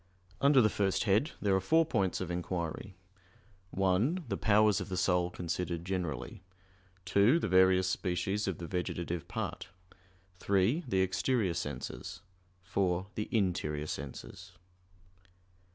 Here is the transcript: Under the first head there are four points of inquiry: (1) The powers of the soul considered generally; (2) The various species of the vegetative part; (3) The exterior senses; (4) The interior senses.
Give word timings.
Under 0.41 0.61
the 0.63 0.67
first 0.69 1.03
head 1.03 1.33
there 1.41 1.55
are 1.55 1.61
four 1.61 1.85
points 1.85 2.19
of 2.19 2.31
inquiry: 2.31 2.95
(1) 3.69 4.25
The 4.29 4.35
powers 4.35 4.81
of 4.81 4.89
the 4.89 4.97
soul 4.97 5.29
considered 5.29 5.85
generally; 5.85 6.41
(2) 7.05 7.37
The 7.37 7.47
various 7.47 7.87
species 7.87 8.47
of 8.47 8.57
the 8.57 8.65
vegetative 8.65 9.27
part; 9.27 9.67
(3) 10.39 10.85
The 10.87 11.01
exterior 11.01 11.53
senses; 11.53 12.21
(4) 12.63 13.09
The 13.13 13.29
interior 13.31 13.85
senses. 13.85 14.53